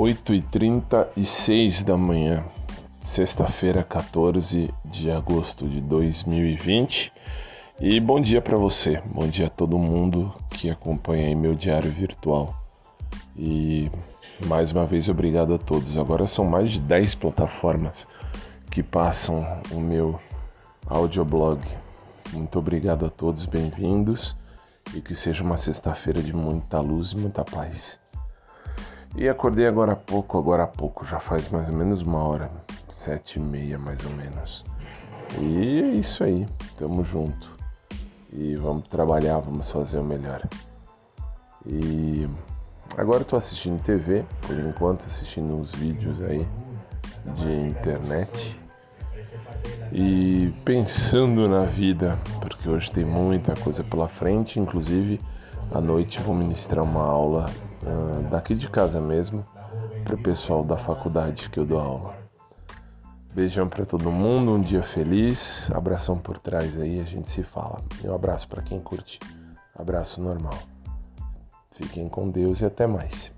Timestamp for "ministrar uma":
56.34-57.02